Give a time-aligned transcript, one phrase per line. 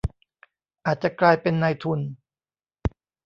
[0.85, 1.99] อาจจะกลายเป็นนายทุน